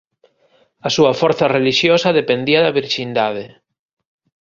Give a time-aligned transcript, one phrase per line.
[0.87, 3.45] A súa forza relixiosa dependía da virxindade.